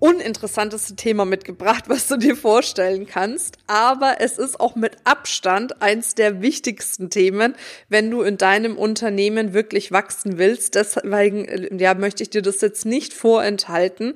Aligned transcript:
uninteressanteste 0.00 0.96
Thema 0.96 1.24
mitgebracht, 1.24 1.84
was 1.86 2.08
du 2.08 2.16
dir 2.16 2.34
vorstellen 2.34 3.06
kannst. 3.06 3.58
Aber 3.68 4.16
es 4.18 4.38
ist 4.38 4.58
auch 4.58 4.74
mit 4.74 4.96
Abstand 5.04 5.80
eins 5.80 6.16
der 6.16 6.42
wichtigsten 6.42 7.10
Themen, 7.10 7.54
wenn 7.88 8.10
du 8.10 8.22
in 8.22 8.36
deinem 8.36 8.76
Unternehmen 8.76 9.52
wirklich 9.52 9.92
wachsen 9.92 10.38
willst. 10.38 10.74
Deswegen 10.74 11.44
äh, 11.44 11.68
ja, 11.76 11.94
möchte 11.94 12.24
ich 12.24 12.30
dir 12.30 12.42
das 12.42 12.60
jetzt 12.60 12.84
nicht 12.84 13.12
vorenthalten 13.12 14.14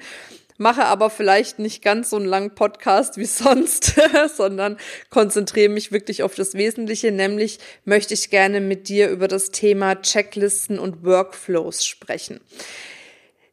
mache 0.57 0.85
aber 0.85 1.11
vielleicht 1.11 1.59
nicht 1.59 1.83
ganz 1.83 2.11
so 2.11 2.17
einen 2.17 2.27
langen 2.27 2.55
Podcast 2.55 3.17
wie 3.17 3.25
sonst, 3.27 3.95
sondern 4.37 4.79
konzentriere 5.11 5.69
mich 5.69 5.93
wirklich 5.93 6.23
auf 6.23 6.35
das 6.35 6.55
Wesentliche, 6.55 7.13
nämlich 7.13 7.59
möchte 7.85 8.15
ich 8.15 8.31
gerne 8.31 8.61
mit 8.61 8.89
dir 8.89 9.11
über 9.11 9.29
das 9.29 9.51
Thema 9.51 10.01
Checklisten 10.01 10.79
und 10.79 11.05
Workflows 11.05 11.85
sprechen. 11.85 12.41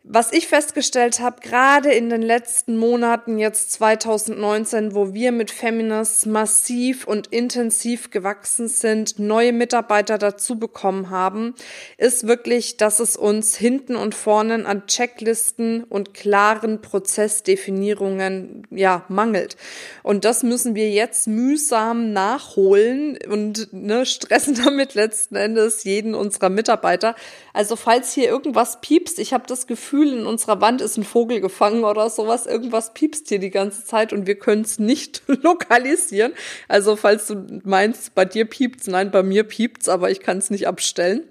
Was 0.04 0.34
ich 0.34 0.48
festgestellt 0.48 1.20
habe, 1.20 1.42
gerade 1.42 1.92
in 1.92 2.10
den 2.10 2.24
letzten 2.24 2.76
Monaten, 2.76 3.38
jetzt 3.38 3.72
2019, 3.74 4.96
wo 4.96 5.14
wir 5.14 5.32
mit 5.32 5.52
Feminist 5.52 6.26
massiv 6.26 7.06
und 7.06 7.28
intensiv 7.28 8.10
gewachsen 8.10 8.68
sind, 8.68 9.20
neue 9.20 9.54
Mitarbeiter 9.54 10.18
dazu 10.18 10.58
bekommen 10.58 11.12
haben, 11.12 11.54
ist 12.00 12.26
wirklich, 12.26 12.78
dass 12.78 13.00
es 13.00 13.16
uns 13.16 13.56
hinten 13.56 13.96
und 13.96 14.16
vorne 14.16 14.66
an 14.66 14.88
Checklisten 14.88 15.84
und 15.84 16.16
klaren 16.16 16.82
Prozessdefinierungen 16.82 18.66
ja 18.72 19.06
mangelt. 19.08 19.56
Und 20.02 20.26
das 20.26 20.42
müssen 20.42 20.74
wir 20.74 20.90
jetzt 20.90 21.28
mühsam 21.28 22.12
nachholen 22.12 23.20
und 23.30 23.72
ne, 23.72 24.08
stressen 24.08 24.56
damit 24.66 24.96
letzten 24.96 25.36
Endes 25.36 25.84
jeden 25.84 26.16
unserer 26.16 26.50
Mitarbeiter. 26.50 27.14
Also 27.54 27.76
falls 27.76 28.14
hier 28.14 28.30
irgendwas 28.30 28.82
piepst, 28.82 29.20
ich 29.20 29.32
habe 29.32 29.44
das 29.46 29.68
Gefühl, 29.68 29.91
Gefühl, 29.92 30.14
in 30.14 30.26
unserer 30.26 30.62
Wand 30.62 30.80
ist 30.80 30.96
ein 30.96 31.04
Vogel 31.04 31.42
gefangen 31.42 31.84
oder 31.84 32.10
sowas. 32.10 32.46
Irgendwas 32.46 32.94
piepst 32.94 33.28
hier 33.28 33.40
die 33.40 33.50
ganze 33.50 33.84
Zeit 33.84 34.14
und 34.14 34.26
wir 34.26 34.36
können 34.36 34.62
es 34.62 34.80
nicht 34.80 35.22
lokalisieren. 35.28 36.32
Also 36.70 36.96
falls 36.96 37.28
du 37.28 37.60
meinst, 37.66 38.16
bei 38.16 38.24
dir 38.24 38.46
piept's, 38.46 38.88
nein, 38.88 39.12
bei 39.12 39.22
mir 39.22 39.44
piept's, 39.44 39.90
aber 39.90 40.10
ich 40.10 40.22
kann 40.22 40.38
es 40.38 40.50
nicht 40.50 40.66
abstellen. 40.66 41.24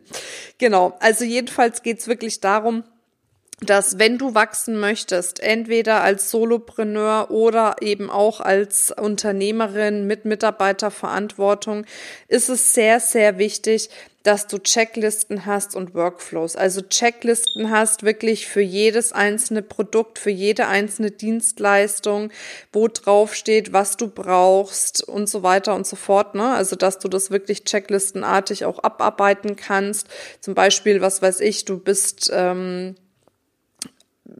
Genau, 0.59 0.95
also 1.01 1.25
jedenfalls 1.25 1.83
geht's 1.83 2.07
wirklich 2.07 2.41
darum, 2.41 2.85
dass 3.61 3.99
wenn 3.99 4.17
du 4.17 4.35
wachsen 4.35 4.81
möchtest, 4.81 5.41
entweder 5.41 6.03
als 6.03 6.31
Solopreneur 6.31 7.31
oder 7.31 7.77
eben 7.81 8.11
auch 8.11 8.41
als 8.41 8.91
Unternehmerin 8.91 10.07
mit 10.07 10.25
Mitarbeiterverantwortung, 10.25 11.85
ist 12.29 12.49
es 12.49 12.73
sehr, 12.73 13.01
sehr 13.01 13.39
wichtig, 13.39 13.91
dass 14.23 14.47
du 14.47 14.59
Checklisten 14.59 15.47
hast 15.47 15.75
und 15.75 15.95
Workflows. 15.95 16.55
Also 16.55 16.83
Checklisten 16.83 17.71
hast 17.71 18.03
wirklich 18.03 18.47
für 18.47 18.61
jedes 18.61 19.13
einzelne 19.13 19.63
Produkt, 19.63 20.19
für 20.19 20.31
jede 20.31 20.67
einzelne 20.67 21.11
Dienstleistung, 21.11 22.31
wo 22.73 22.89
drauf 22.89 23.35
steht, 23.35 23.73
was 23.73 23.97
du 23.97 24.09
brauchst 24.09 25.03
und 25.03 25.29
so 25.29 25.43
weiter 25.43 25.75
und 25.75 25.87
so 25.87 25.97
fort. 25.97 26.35
Ne? 26.35 26.55
Also 26.55 26.77
dass 26.77 26.99
du 26.99 27.09
das 27.09 27.31
wirklich 27.31 27.65
checklistenartig 27.65 28.67
auch 28.67 28.83
abarbeiten 28.83 29.57
kannst. 29.57 30.09
Zum 30.41 30.55
Beispiel, 30.55 31.01
was 31.01 31.23
weiß 31.23 31.41
ich, 31.41 31.65
du 31.65 31.79
bist 31.79 32.31
ähm, 32.33 32.97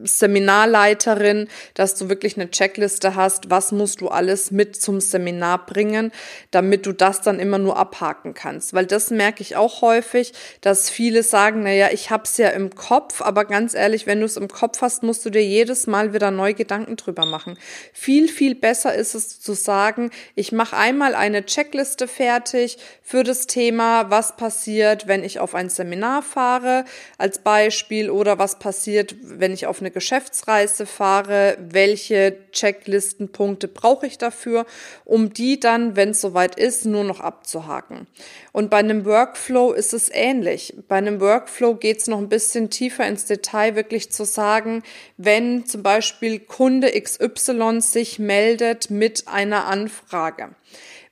Seminarleiterin, 0.03 1.47
dass 1.73 1.95
du 1.95 2.09
wirklich 2.09 2.37
eine 2.37 2.49
Checkliste 2.49 3.15
hast, 3.15 3.49
was 3.49 3.71
musst 3.71 4.01
du 4.01 4.07
alles 4.07 4.51
mit 4.51 4.75
zum 4.75 5.01
Seminar 5.01 5.65
bringen, 5.65 6.11
damit 6.51 6.85
du 6.85 6.93
das 6.93 7.21
dann 7.21 7.39
immer 7.39 7.57
nur 7.57 7.77
abhaken 7.77 8.33
kannst. 8.33 8.73
Weil 8.73 8.85
das 8.85 9.09
merke 9.09 9.41
ich 9.41 9.55
auch 9.55 9.81
häufig, 9.81 10.33
dass 10.61 10.89
viele 10.89 11.23
sagen, 11.23 11.63
naja, 11.63 11.89
ich 11.91 12.11
hab's 12.11 12.37
ja 12.37 12.49
im 12.49 12.75
Kopf, 12.75 13.21
aber 13.21 13.45
ganz 13.45 13.73
ehrlich, 13.73 14.07
wenn 14.07 14.19
du 14.19 14.25
es 14.25 14.37
im 14.37 14.47
Kopf 14.47 14.81
hast, 14.81 15.03
musst 15.03 15.25
du 15.25 15.29
dir 15.29 15.43
jedes 15.43 15.87
Mal 15.87 16.13
wieder 16.13 16.31
neu 16.31 16.53
Gedanken 16.53 16.95
drüber 16.95 17.25
machen. 17.25 17.57
Viel, 17.93 18.27
viel 18.27 18.55
besser 18.55 18.93
ist 18.93 19.15
es 19.15 19.39
zu 19.39 19.53
sagen, 19.53 20.11
ich 20.35 20.51
mache 20.51 20.77
einmal 20.77 21.15
eine 21.15 21.45
Checkliste 21.45 22.07
fertig 22.07 22.77
für 23.01 23.23
das 23.23 23.47
Thema, 23.47 24.09
was 24.09 24.37
passiert, 24.37 25.07
wenn 25.07 25.23
ich 25.23 25.39
auf 25.39 25.55
ein 25.55 25.69
Seminar 25.69 26.21
fahre, 26.21 26.85
als 27.17 27.39
Beispiel, 27.39 28.09
oder 28.09 28.39
was 28.39 28.59
passiert, 28.59 29.15
wenn 29.21 29.53
ich 29.53 29.65
auf 29.65 29.80
eine 29.81 29.91
Geschäftsreise 29.91 30.85
fahre, 30.85 31.57
welche 31.59 32.37
Checklistenpunkte 32.51 33.67
brauche 33.67 34.07
ich 34.07 34.17
dafür, 34.17 34.65
um 35.03 35.33
die 35.33 35.59
dann, 35.59 35.95
wenn 35.95 36.11
es 36.11 36.21
soweit 36.21 36.55
ist, 36.55 36.85
nur 36.85 37.03
noch 37.03 37.19
abzuhaken. 37.19 38.07
Und 38.53 38.69
bei 38.69 38.77
einem 38.77 39.05
Workflow 39.05 39.73
ist 39.73 39.93
es 39.93 40.09
ähnlich. 40.09 40.75
Bei 40.87 40.95
einem 40.95 41.19
Workflow 41.19 41.75
geht 41.75 41.99
es 41.99 42.07
noch 42.07 42.19
ein 42.19 42.29
bisschen 42.29 42.69
tiefer 42.69 43.05
ins 43.05 43.25
Detail, 43.25 43.75
wirklich 43.75 44.11
zu 44.11 44.23
sagen, 44.23 44.83
wenn 45.17 45.65
zum 45.65 45.83
Beispiel 45.83 46.39
Kunde 46.39 46.91
XY 46.91 47.81
sich 47.81 48.19
meldet 48.19 48.89
mit 48.89 49.27
einer 49.27 49.65
Anfrage. 49.65 50.49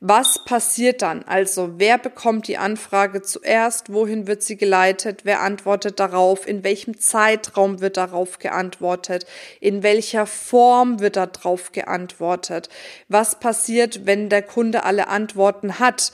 Was 0.01 0.45
passiert 0.45 1.01
dann? 1.01 1.23
Also 1.23 1.71
wer 1.75 1.97
bekommt 1.97 2.47
die 2.47 2.57
Anfrage 2.57 3.21
zuerst? 3.21 3.91
Wohin 3.91 4.27
wird 4.27 4.41
sie 4.43 4.55
geleitet? 4.55 5.25
Wer 5.25 5.41
antwortet 5.41 5.99
darauf? 5.99 6.47
In 6.47 6.63
welchem 6.63 6.97
Zeitraum 6.97 7.81
wird 7.81 7.97
darauf 7.97 8.39
geantwortet? 8.39 9.25
In 9.59 9.83
welcher 9.83 10.25
Form 10.25 11.01
wird 11.01 11.17
darauf 11.17 11.73
geantwortet? 11.73 12.69
Was 13.09 13.41
passiert, 13.41 14.05
wenn 14.05 14.29
der 14.29 14.41
Kunde 14.41 14.85
alle 14.85 15.09
Antworten 15.09 15.79
hat? 15.79 16.13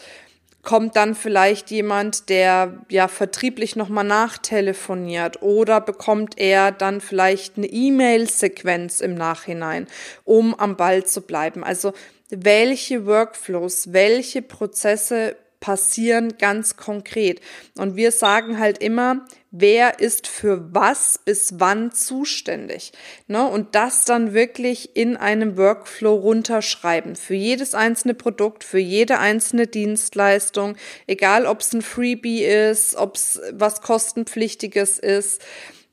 Kommt 0.65 0.97
dann 0.97 1.15
vielleicht 1.15 1.71
jemand, 1.71 2.27
der 2.27 2.85
ja 2.89 3.07
vertrieblich 3.07 3.75
nochmal 3.77 4.03
nachtelefoniert 4.03 5.41
oder 5.41 5.79
bekommt 5.79 6.37
er 6.37 6.73
dann 6.73 6.99
vielleicht 6.99 7.57
eine 7.57 7.67
E-Mail-Sequenz 7.67 8.99
im 8.99 9.15
Nachhinein, 9.15 9.87
um 10.25 10.53
am 10.53 10.75
Ball 10.75 11.05
zu 11.05 11.21
bleiben. 11.21 11.63
Also 11.63 11.93
welche 12.29 13.05
Workflows, 13.05 13.93
welche 13.93 14.41
Prozesse 14.41 15.37
passieren 15.65 16.37
ganz 16.37 16.77
konkret. 16.77 17.41
Und 17.75 17.95
wir 17.95 18.11
sagen 18.11 18.59
halt 18.59 18.77
immer, 18.83 19.25
wer 19.49 19.99
ist 19.99 20.27
für 20.27 20.71
was 20.75 21.17
bis 21.17 21.55
wann 21.59 21.91
zuständig. 21.91 22.91
Ne? 23.27 23.43
Und 23.47 23.73
das 23.73 24.05
dann 24.05 24.35
wirklich 24.35 24.95
in 24.95 25.17
einem 25.17 25.57
Workflow 25.57 26.13
runterschreiben. 26.13 27.15
Für 27.15 27.33
jedes 27.33 27.73
einzelne 27.73 28.13
Produkt, 28.13 28.63
für 28.63 28.77
jede 28.77 29.17
einzelne 29.17 29.65
Dienstleistung, 29.65 30.75
egal 31.07 31.47
ob 31.47 31.61
es 31.61 31.73
ein 31.73 31.81
Freebie 31.81 32.43
ist, 32.43 32.95
ob 32.95 33.15
es 33.15 33.41
was 33.51 33.81
kostenpflichtiges 33.81 34.99
ist, 34.99 35.41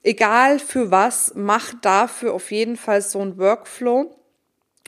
egal 0.03 0.59
für 0.59 0.91
was, 0.91 1.33
mach 1.35 1.73
dafür 1.81 2.35
auf 2.35 2.51
jeden 2.51 2.77
Fall 2.77 3.01
so 3.01 3.21
ein 3.21 3.39
Workflow 3.39 4.15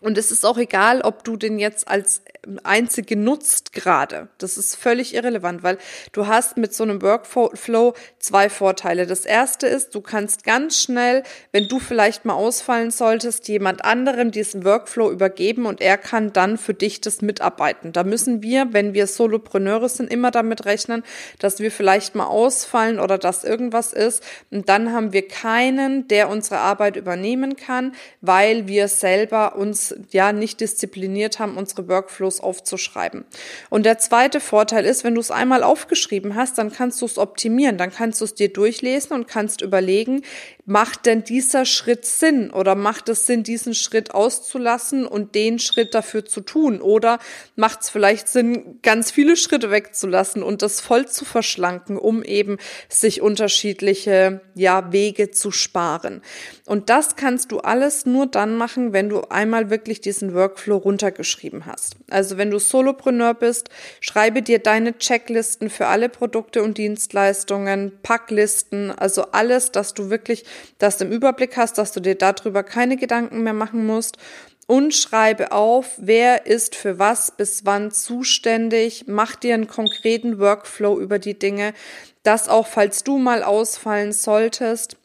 und 0.04 0.18
es 0.18 0.30
ist 0.30 0.44
auch 0.44 0.58
egal, 0.58 1.00
ob 1.00 1.24
du 1.24 1.38
den 1.38 1.58
jetzt 1.58 1.88
als 1.88 2.22
einzige 2.62 3.16
nutzt 3.16 3.72
gerade. 3.72 4.28
Das 4.36 4.58
ist 4.58 4.76
völlig 4.76 5.14
irrelevant, 5.14 5.62
weil 5.62 5.78
du 6.12 6.26
hast 6.26 6.58
mit 6.58 6.74
so 6.74 6.84
einem 6.84 7.00
Workflow 7.00 7.94
zwei 8.18 8.50
Vorteile. 8.50 9.06
Das 9.06 9.24
erste 9.24 9.66
ist, 9.66 9.94
du 9.94 10.02
kannst 10.02 10.44
ganz 10.44 10.78
schnell, 10.78 11.22
wenn 11.52 11.68
du 11.68 11.78
vielleicht 11.78 12.26
mal 12.26 12.34
ausfallen 12.34 12.90
solltest, 12.90 13.48
jemand 13.48 13.84
anderem 13.86 14.30
diesen 14.30 14.64
Workflow 14.66 15.10
übergeben 15.10 15.64
und 15.64 15.80
er 15.80 15.96
kann 15.96 16.34
dann 16.34 16.58
für 16.58 16.74
dich 16.74 17.00
das 17.00 17.22
mitarbeiten. 17.22 17.92
Da 17.92 18.04
müssen 18.04 18.42
wir, 18.42 18.72
wenn 18.72 18.92
wir 18.92 19.06
Solopreneure 19.06 19.88
sind, 19.88 20.12
immer 20.12 20.30
damit 20.30 20.66
rechnen, 20.66 21.02
dass 21.38 21.60
wir 21.60 21.70
vielleicht 21.70 22.14
mal 22.14 22.26
ausfallen 22.26 23.00
oder 23.00 23.16
dass 23.16 23.44
irgendwas 23.44 23.94
ist. 23.94 24.22
Und 24.50 24.68
dann 24.68 24.92
haben 24.92 25.14
wir 25.14 25.26
keinen, 25.26 26.08
der 26.08 26.28
unsere 26.28 26.58
Arbeit 26.58 26.96
übernehmen 26.96 27.56
kann, 27.56 27.94
weil 28.20 28.68
wir 28.68 28.88
selber 28.88 29.56
uns 29.56 29.93
ja 30.10 30.32
nicht 30.32 30.60
diszipliniert 30.60 31.38
haben, 31.38 31.56
unsere 31.56 31.88
Workflows 31.88 32.40
aufzuschreiben. 32.40 33.24
Und 33.70 33.84
der 33.86 33.98
zweite 33.98 34.40
Vorteil 34.40 34.84
ist, 34.84 35.04
wenn 35.04 35.14
du 35.14 35.20
es 35.20 35.30
einmal 35.30 35.62
aufgeschrieben 35.62 36.34
hast, 36.34 36.58
dann 36.58 36.72
kannst 36.72 37.00
du 37.02 37.06
es 37.06 37.18
optimieren, 37.18 37.78
dann 37.78 37.92
kannst 37.92 38.20
du 38.20 38.24
es 38.24 38.34
dir 38.34 38.52
durchlesen 38.52 39.12
und 39.12 39.28
kannst 39.28 39.60
überlegen, 39.60 40.22
macht 40.66 41.06
denn 41.06 41.24
dieser 41.24 41.66
Schritt 41.66 42.06
Sinn 42.06 42.50
oder 42.50 42.74
macht 42.74 43.08
es 43.08 43.26
Sinn, 43.26 43.42
diesen 43.42 43.74
Schritt 43.74 44.12
auszulassen 44.12 45.06
und 45.06 45.34
den 45.34 45.58
Schritt 45.58 45.94
dafür 45.94 46.24
zu 46.24 46.40
tun? 46.40 46.80
Oder 46.80 47.18
macht 47.54 47.82
es 47.82 47.90
vielleicht 47.90 48.28
Sinn, 48.28 48.78
ganz 48.82 49.10
viele 49.10 49.36
Schritte 49.36 49.70
wegzulassen 49.70 50.42
und 50.42 50.62
das 50.62 50.80
voll 50.80 51.06
zu 51.06 51.24
verschlanken, 51.24 51.98
um 51.98 52.22
eben 52.22 52.56
sich 52.88 53.20
unterschiedliche 53.20 54.40
ja, 54.54 54.92
Wege 54.92 55.30
zu 55.30 55.50
sparen? 55.50 56.22
Und 56.66 56.88
das 56.88 57.16
kannst 57.16 57.52
du 57.52 57.60
alles 57.60 58.06
nur 58.06 58.26
dann 58.26 58.56
machen, 58.56 58.94
wenn 58.94 59.10
du 59.10 59.20
einmal 59.28 59.68
wirklich 59.68 60.00
diesen 60.00 60.32
Workflow 60.32 60.78
runtergeschrieben 60.78 61.66
hast. 61.66 61.96
Also 62.08 62.38
wenn 62.38 62.50
du 62.50 62.58
Solopreneur 62.58 63.34
bist, 63.34 63.68
schreibe 64.00 64.40
dir 64.40 64.60
deine 64.60 64.96
Checklisten 64.96 65.68
für 65.68 65.88
alle 65.88 66.08
Produkte 66.08 66.62
und 66.62 66.78
Dienstleistungen, 66.78 67.92
Packlisten, 68.02 68.90
also 68.90 69.26
alles, 69.32 69.72
dass 69.72 69.92
du 69.92 70.08
wirklich 70.08 70.44
das 70.78 71.00
im 71.00 71.10
Überblick 71.10 71.56
hast, 71.56 71.78
dass 71.78 71.92
du 71.92 72.00
dir 72.00 72.14
darüber 72.14 72.62
keine 72.62 72.96
Gedanken 72.96 73.42
mehr 73.42 73.52
machen 73.52 73.86
musst 73.86 74.18
und 74.66 74.94
schreibe 74.94 75.52
auf, 75.52 75.92
wer 75.98 76.46
ist 76.46 76.74
für 76.74 76.98
was 76.98 77.30
bis 77.30 77.64
wann 77.64 77.90
zuständig, 77.90 79.04
mach 79.06 79.36
dir 79.36 79.54
einen 79.54 79.66
konkreten 79.66 80.38
Workflow 80.38 80.98
über 80.98 81.18
die 81.18 81.38
Dinge, 81.38 81.74
dass 82.22 82.48
auch 82.48 82.66
falls 82.66 83.04
du 83.04 83.18
mal 83.18 83.42
ausfallen 83.42 84.12
solltest, 84.12 84.96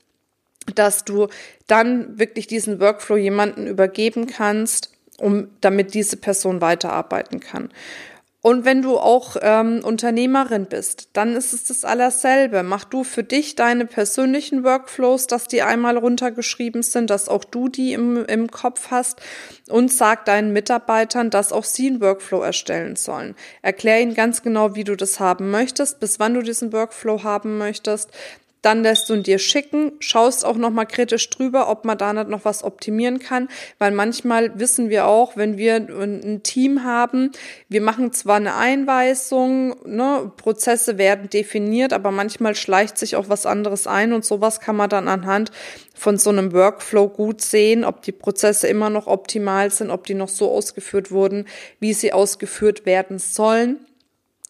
dass 0.76 1.04
du 1.04 1.28
dann 1.68 2.20
wirklich 2.20 2.48
diesen 2.48 2.80
Workflow 2.80 3.18
jemanden 3.18 3.68
übergeben 3.68 4.28
kannst, 4.28 4.92
um 5.18 5.50
damit 5.62 5.94
diese 5.94 6.18
Person 6.18 6.62
weiterarbeiten 6.62 7.40
kann. 7.40 7.70
Und 8.42 8.64
wenn 8.64 8.82
du 8.82 8.98
auch 8.98 9.36
ähm, 9.42 9.82
Unternehmerin 9.84 10.66
bist, 10.66 11.10
dann 11.12 11.36
ist 11.36 11.52
es 11.52 11.66
das 11.66 11.84
allerselbe. 11.84 12.64
Mach 12.64 12.86
du 12.86 13.04
für 13.04 13.24
dich 13.24 13.56
deine 13.56 13.86
persönlichen 13.86 14.64
Workflows, 14.64 15.28
dass 15.28 15.50
die 15.50 15.62
einmal 15.62 15.98
runtergeschrieben 15.98 16.82
sind, 16.82 17.10
dass 17.10 17.28
auch 17.28 17.44
du 17.44 17.68
die 17.68 17.92
im, 17.92 18.24
im 18.26 18.50
Kopf 18.50 18.92
hast 18.92 19.22
und 19.68 19.92
sag 19.92 20.24
deinen 20.24 20.54
Mitarbeitern, 20.54 21.30
dass 21.30 21.52
auch 21.52 21.66
sie 21.66 21.88
einen 21.88 22.00
Workflow 22.00 22.42
erstellen 22.42 22.96
sollen. 22.96 23.36
Erklär 23.62 24.00
ihnen 24.00 24.14
ganz 24.14 24.42
genau, 24.42 24.74
wie 24.74 24.86
du 24.86 24.96
das 24.96 25.20
haben 25.20 25.52
möchtest, 25.52 26.00
bis 26.00 26.18
wann 26.18 26.34
du 26.34 26.42
diesen 26.42 26.72
Workflow 26.72 27.24
haben 27.24 27.58
möchtest, 27.58 28.10
dann 28.62 28.84
lässt 28.84 29.10
du 29.10 29.14
ihn 29.14 29.24
dir 29.24 29.40
schicken, 29.40 29.94
schaust 30.00 30.46
auch 30.46 30.58
nochmal 30.58 30.86
kritisch 30.86 31.30
drüber, 31.30 31.70
ob 31.70 31.86
man 31.86 31.98
da 31.98 32.14
nicht 32.14 32.30
noch 32.30 32.46
was 32.46 32.64
optimieren 32.64 33.20
kann, 33.20 33.48
weil 33.78 33.92
manchmal 33.92 34.60
wissen 34.60 34.90
wir 34.90 35.08
auch, 35.08 35.38
wenn 35.38 35.58
wir 35.58 35.76
ein 35.76 36.44
Team 36.44 36.84
haben, 36.84 37.32
wir 37.70 37.82
machen 37.82 38.12
zwar 38.12 38.36
eine 38.38 38.56
Einweisung, 38.56 39.76
ne, 39.86 40.32
Prozesse 40.38 40.98
werden 40.98 41.30
definiert, 41.30 41.94
aber 41.94 42.12
manchmal 42.12 42.56
schleicht 42.56 42.98
sich 42.98 43.16
auch 43.16 43.30
was 43.30 43.46
anderes 43.46 43.88
ein 43.88 44.14
und 44.14 44.26
sowas 44.26 44.60
kann 44.60 44.76
man 44.76 44.90
dann 44.90 45.08
anhand 45.08 45.52
von 45.96 46.18
so 46.18 46.30
einem 46.30 46.54
Workflow 46.54 47.10
gut 47.10 47.42
sehen, 47.42 47.84
ob 47.84 48.02
die 48.02 48.12
Prozesse 48.12 48.68
immer 48.68 48.90
noch 48.90 49.08
optimal 49.08 49.70
sind, 49.70 49.90
ob 49.90 50.06
die 50.06 50.14
noch 50.14 50.30
so 50.30 50.52
ausgeführt 50.52 51.12
wurden, 51.12 51.46
wie 51.80 51.94
sie 51.94 52.14
ausgeführt 52.14 52.86
werden 52.86 53.20
sollen 53.20 53.86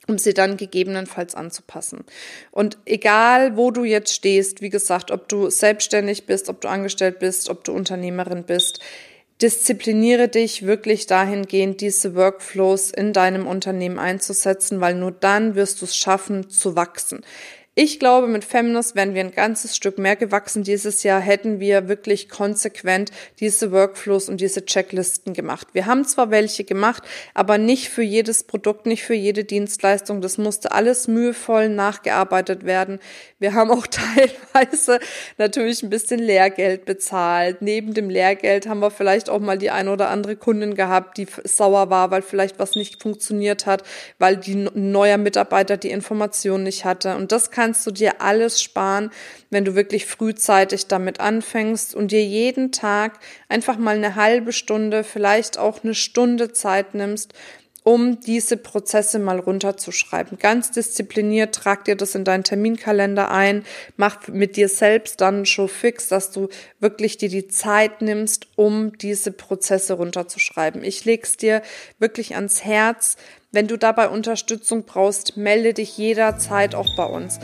um 0.07 0.17
sie 0.17 0.33
dann 0.33 0.57
gegebenenfalls 0.57 1.35
anzupassen. 1.35 2.03
Und 2.51 2.77
egal, 2.85 3.57
wo 3.57 3.71
du 3.71 3.83
jetzt 3.83 4.13
stehst, 4.13 4.61
wie 4.61 4.69
gesagt, 4.69 5.11
ob 5.11 5.29
du 5.29 5.49
selbstständig 5.49 6.25
bist, 6.25 6.49
ob 6.49 6.61
du 6.61 6.67
angestellt 6.67 7.19
bist, 7.19 7.49
ob 7.49 7.63
du 7.63 7.73
Unternehmerin 7.73 8.43
bist, 8.43 8.79
diszipliniere 9.41 10.27
dich 10.27 10.65
wirklich 10.65 11.07
dahingehend, 11.07 11.79
diese 11.79 12.15
Workflows 12.15 12.91
in 12.91 13.13
deinem 13.13 13.47
Unternehmen 13.47 13.97
einzusetzen, 13.97 14.81
weil 14.81 14.95
nur 14.95 15.11
dann 15.11 15.55
wirst 15.55 15.81
du 15.81 15.85
es 15.85 15.95
schaffen 15.95 16.49
zu 16.49 16.75
wachsen. 16.75 17.23
Ich 17.81 17.97
glaube, 17.97 18.27
mit 18.27 18.43
Feminist 18.43 18.97
wären 18.97 19.13
wir 19.13 19.21
ein 19.21 19.31
ganzes 19.31 19.73
Stück 19.73 19.99
mehr 19.99 20.17
gewachsen 20.17 20.63
dieses 20.63 21.03
Jahr, 21.03 21.21
hätten 21.21 21.61
wir 21.61 21.87
wirklich 21.87 22.27
konsequent 22.27 23.09
diese 23.39 23.71
Workflows 23.71 24.27
und 24.27 24.41
diese 24.41 24.65
Checklisten 24.65 25.33
gemacht. 25.33 25.69
Wir 25.71 25.85
haben 25.85 26.03
zwar 26.03 26.29
welche 26.29 26.65
gemacht, 26.65 27.03
aber 27.33 27.57
nicht 27.57 27.87
für 27.87 28.01
jedes 28.01 28.43
Produkt, 28.43 28.85
nicht 28.85 29.03
für 29.03 29.13
jede 29.13 29.45
Dienstleistung. 29.45 30.19
Das 30.19 30.37
musste 30.37 30.73
alles 30.73 31.07
mühevoll 31.07 31.69
nachgearbeitet 31.69 32.65
werden. 32.65 32.99
Wir 33.39 33.53
haben 33.53 33.71
auch 33.71 33.87
teilweise 34.53 34.99
natürlich 35.37 35.81
ein 35.81 35.89
bisschen 35.89 36.19
Lehrgeld 36.19 36.83
bezahlt. 36.83 37.61
Neben 37.61 37.93
dem 37.93 38.09
Lehrgeld 38.09 38.67
haben 38.67 38.81
wir 38.81 38.91
vielleicht 38.91 39.29
auch 39.29 39.39
mal 39.39 39.57
die 39.57 39.71
ein 39.71 39.87
oder 39.87 40.09
andere 40.09 40.35
Kundin 40.35 40.75
gehabt, 40.75 41.17
die 41.17 41.27
sauer 41.45 41.89
war, 41.89 42.11
weil 42.11 42.23
vielleicht 42.23 42.59
was 42.59 42.75
nicht 42.75 43.01
funktioniert 43.01 43.65
hat, 43.65 43.83
weil 44.17 44.35
die 44.35 44.67
neuer 44.73 45.17
Mitarbeiter 45.17 45.77
die 45.77 45.91
Information 45.91 46.63
nicht 46.63 46.83
hatte. 46.83 47.15
Und 47.15 47.31
das 47.31 47.51
kann 47.51 47.68
kannst 47.69 47.85
du 47.85 47.91
dir 47.91 48.19
alles 48.19 48.63
sparen, 48.63 49.11
wenn 49.51 49.63
du 49.63 49.75
wirklich 49.75 50.07
frühzeitig 50.07 50.87
damit 50.87 51.19
anfängst 51.19 51.93
und 51.93 52.11
dir 52.11 52.25
jeden 52.25 52.71
Tag 52.71 53.19
einfach 53.47 53.77
mal 53.77 53.95
eine 53.95 54.15
halbe 54.15 54.53
Stunde, 54.53 55.03
vielleicht 55.03 55.59
auch 55.59 55.83
eine 55.83 55.93
Stunde 55.93 56.51
Zeit 56.51 56.95
nimmst, 56.95 57.35
um 57.83 58.19
diese 58.21 58.57
Prozesse 58.57 59.19
mal 59.19 59.37
runterzuschreiben. 59.37 60.39
Ganz 60.39 60.71
diszipliniert 60.71 61.53
trag 61.53 61.85
dir 61.85 61.95
das 61.95 62.15
in 62.15 62.23
deinen 62.23 62.43
Terminkalender 62.43 63.29
ein, 63.29 63.63
mach 63.97 64.27
mit 64.27 64.57
dir 64.57 64.67
selbst 64.67 65.21
dann 65.21 65.45
schon 65.45 65.69
fix, 65.69 66.07
dass 66.07 66.31
du 66.31 66.49
wirklich 66.79 67.17
dir 67.17 67.29
die 67.29 67.47
Zeit 67.49 68.01
nimmst, 68.01 68.47
um 68.55 68.97
diese 68.97 69.31
Prozesse 69.31 69.93
runterzuschreiben. 69.93 70.83
Ich 70.83 71.05
leg's 71.05 71.37
dir 71.37 71.61
wirklich 71.99 72.33
ans 72.33 72.65
Herz, 72.65 73.15
wenn 73.51 73.67
du 73.67 73.77
dabei 73.77 74.09
Unterstützung 74.09 74.83
brauchst, 74.83 75.37
melde 75.37 75.73
dich 75.73 75.97
jederzeit 75.97 76.75
auch 76.75 76.95
bei 76.95 77.05
uns. 77.05 77.39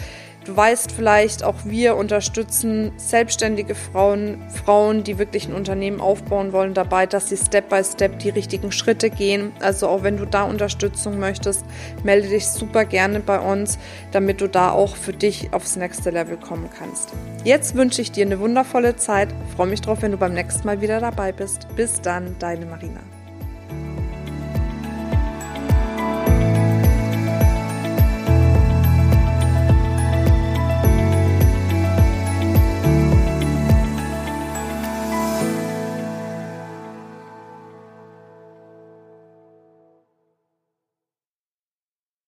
Du 0.46 0.56
weißt 0.56 0.92
vielleicht, 0.92 1.44
auch 1.44 1.56
wir 1.66 1.96
unterstützen 1.96 2.92
selbstständige 2.98 3.74
Frauen, 3.74 4.38
Frauen, 4.50 5.04
die 5.04 5.18
wirklich 5.18 5.48
ein 5.48 5.56
Unternehmen 5.56 6.00
aufbauen 6.00 6.54
wollen, 6.54 6.76
dabei, 6.76 7.08
dass 7.08 7.30
sie 7.30 7.38
Step 7.38 7.70
by 7.70 7.84
Step 7.84 8.20
die 8.20 8.30
richtigen 8.30 8.72
Schritte 8.72 9.10
gehen. 9.10 9.52
Also 9.60 9.88
auch 9.88 10.04
wenn 10.04 10.18
du 10.18 10.28
da 10.28 10.44
Unterstützung 10.44 11.18
möchtest, 11.18 11.66
melde 12.04 12.30
dich 12.30 12.46
super 12.46 12.86
gerne 12.86 13.22
bei 13.22 13.40
uns, 13.40 13.80
damit 14.12 14.40
du 14.40 14.48
da 14.48 14.70
auch 14.72 14.96
für 14.96 15.14
dich 15.14 15.52
aufs 15.52 15.78
nächste 15.78 16.12
Level 16.12 16.38
kommen 16.38 16.70
kannst. 16.78 17.14
Jetzt 17.44 17.74
wünsche 17.74 18.04
ich 18.04 18.12
dir 18.12 18.28
eine 18.28 18.40
wundervolle 18.40 18.96
Zeit. 18.98 19.30
freue 19.56 19.68
mich 19.68 19.82
drauf, 19.82 20.04
wenn 20.04 20.12
du 20.12 20.18
beim 20.18 20.36
nächsten 20.36 20.68
Mal 20.68 20.80
wieder 20.80 21.00
dabei 21.00 21.32
bist. 21.32 21.68
Bis 21.76 22.02
dann, 22.02 22.36
deine 22.38 22.68
Marina. 22.68 23.00